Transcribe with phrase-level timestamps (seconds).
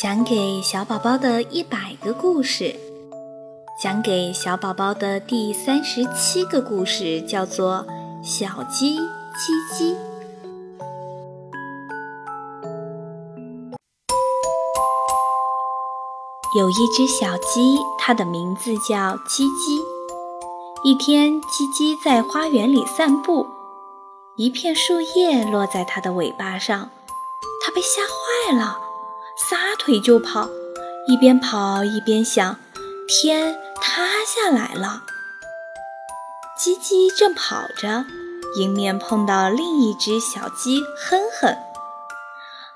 [0.00, 2.74] 讲给小宝宝的一百个故事，
[3.78, 7.84] 讲给小宝宝的第三十七个故事叫做
[8.26, 9.94] 《小鸡叽叽》。
[16.56, 19.82] 有一只小鸡，它的名字叫叽叽。
[20.82, 23.46] 一天，叽叽在花园里散步，
[24.36, 26.88] 一片树叶落在它的尾巴上，
[27.62, 28.89] 它被吓坏了。
[29.50, 30.48] 撒腿就跑，
[31.08, 32.56] 一边跑一边想：
[33.08, 35.02] 天塌下来了。
[36.56, 38.04] 叽叽正跑着，
[38.60, 41.48] 迎面碰到另一只小鸡哼哼。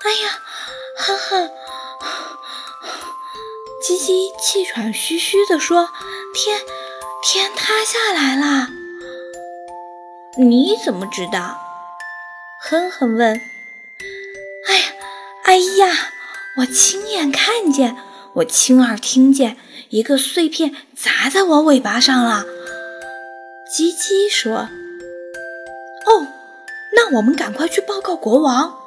[0.03, 0.37] 哎呀，
[0.97, 1.49] 哼哼！
[3.81, 5.87] 叽叽气喘吁吁地说
[6.35, 6.59] ：“天，
[7.23, 8.67] 天塌下来了。”
[10.37, 11.57] 你怎么知道？
[12.59, 13.39] 哼哼问。
[14.67, 14.85] 哎呀，
[15.45, 16.11] 哎呀！
[16.57, 17.97] 我亲眼看见，
[18.35, 19.57] 我亲耳听见，
[19.89, 22.45] 一个碎片砸在我尾巴上了。
[23.67, 24.69] 叽叽说
[26.07, 26.27] ：“哦，
[26.95, 28.77] 那我们赶快去报告国王。”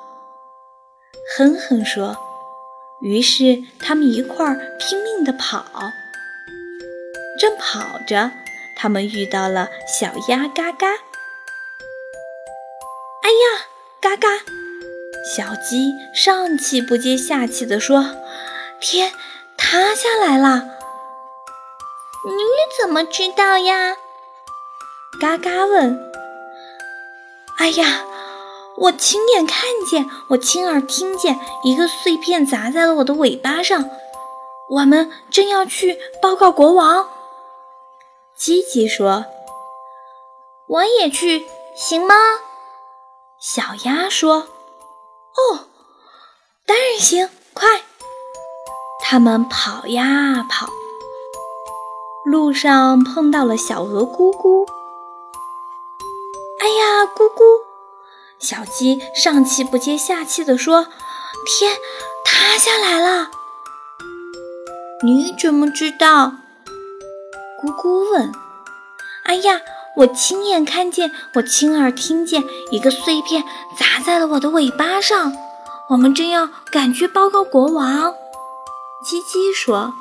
[1.37, 2.17] 哼哼说。
[3.01, 5.65] 于是他们一块儿拼命地跑。
[7.39, 8.33] 正跑着，
[8.77, 10.89] 他们遇到了小鸭嘎嘎。
[13.23, 13.67] 哎呀，
[14.01, 14.29] 嘎嘎！
[15.37, 18.03] 小鸡上气不接下气地说
[18.81, 19.13] ：“天
[19.59, 20.65] 塌下来了！”
[22.25, 22.33] 你
[22.81, 23.95] 怎么知道呀？
[25.21, 26.01] 嘎嘎问。
[27.59, 28.07] “哎呀，
[28.79, 33.91] 我亲眼看见，我亲耳听见，一个碎片砸在了我的尾巴上。
[34.71, 37.07] 我们正要去报告国王。”
[38.35, 39.27] 鸡鸡说。
[40.69, 42.15] “我也去，行吗？”
[43.39, 44.49] 小鸭说。
[45.39, 45.69] 哦，
[46.67, 47.69] 当然行，快！
[49.05, 50.69] 他们跑呀跑，
[52.25, 54.67] 路上碰到了小鹅咕咕。
[56.61, 57.43] 哎呀，咕咕！
[58.41, 60.89] 小鸡上气不接下气地说
[61.47, 61.77] ：“天
[62.25, 63.31] 塌下来了！”
[65.05, 66.33] 你怎么知道？
[67.63, 68.33] 咕咕问。
[69.25, 69.61] 哎呀！
[69.99, 73.43] 我亲眼看见，我亲耳听见，一个碎片
[73.77, 75.33] 砸在了我的尾巴上。
[75.91, 78.15] 我们正要赶去报告国王。
[79.05, 79.95] 叽叽说：“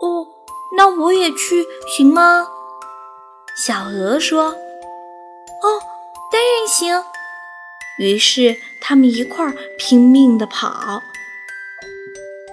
[0.00, 0.28] 哦，
[0.76, 2.46] 那我也去，行吗？”
[3.64, 4.50] 小鹅说
[5.62, 5.80] ：“哦，
[6.30, 7.02] 当然行。”
[7.98, 11.00] 于是他们一块儿拼命地跑。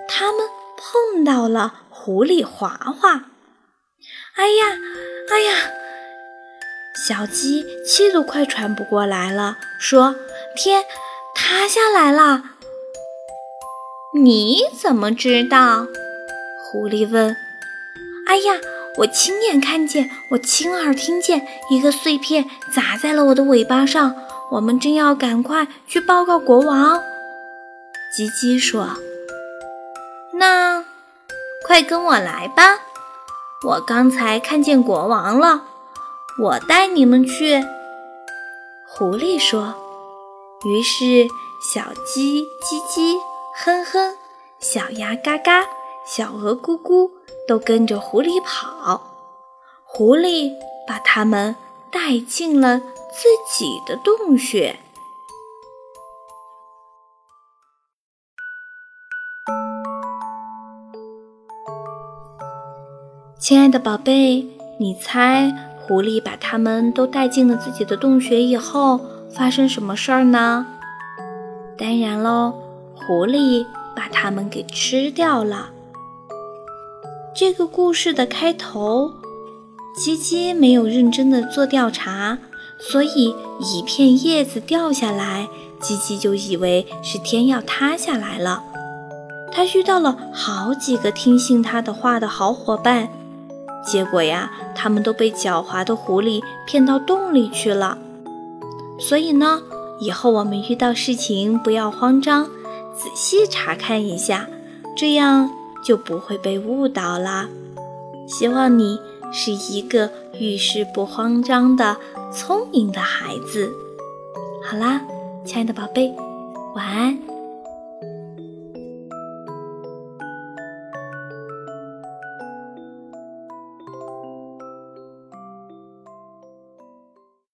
[0.08, 3.26] 他们碰到了狐狸华华。
[4.36, 4.66] 哎呀，
[5.30, 5.54] 哎呀！
[6.96, 10.16] 小鸡气都快喘不过来了，说
[10.56, 10.86] ：“天
[11.34, 12.44] 塌下来了！”
[14.16, 15.88] 你怎么知道？
[16.64, 17.36] 狐狸问。
[18.30, 18.54] “哎呀，
[19.00, 24.16] 我亲眼看见，我亲耳听见，一个碎片砸在了我的尾巴上。
[24.52, 27.02] 我们正要赶快去报告国王。”
[28.16, 28.88] 吉吉说。
[30.38, 30.86] “那，
[31.66, 32.78] 快跟我来吧！
[33.68, 35.64] 我刚才看见国王了。”
[36.40, 37.64] 我带你们去，
[38.88, 39.76] 狐狸说。
[40.66, 41.28] 于是，
[41.62, 43.20] 小鸡叽叽，
[43.64, 44.16] 哼哼，
[44.60, 45.62] 小鸭嘎嘎，
[46.08, 47.12] 小鹅咕咕，
[47.48, 49.00] 都跟着狐狸跑。
[49.86, 50.52] 狐狸
[50.88, 51.56] 把它们
[51.92, 54.80] 带进了自己的洞穴。
[63.38, 64.48] 亲爱的宝贝，
[64.80, 65.73] 你猜？
[65.86, 70.66] 狐狸把它们都带进了自己的洞穴以后，发生什么事儿呢？
[71.78, 72.54] 当然喽，
[72.96, 75.72] 狐狸把它们给吃掉了。
[77.36, 79.12] 这个故事的开头，
[79.98, 82.38] 叽叽没有认真的做调查，
[82.80, 85.50] 所以一片叶子掉下来，
[85.82, 88.64] 叽叽就以为是天要塌下来了。
[89.52, 93.10] 他遇到了好几个听信他的话的好伙伴。
[93.86, 97.98] 结果呀，他们都被狡猾的狐狸骗到洞里去了。
[99.00, 99.62] 所以呢，
[100.00, 102.46] 以后我们遇到事情不要慌张，
[102.96, 104.48] 仔细查看一下，
[104.96, 105.50] 这样
[105.84, 107.50] 就不会被误导啦。
[108.28, 109.00] 希望你
[109.32, 110.10] 是一个
[110.40, 111.98] 遇事不慌张的
[112.32, 113.74] 聪明的孩子。
[114.64, 115.02] 好啦，
[115.44, 116.14] 亲爱的宝贝，
[116.76, 117.33] 晚安。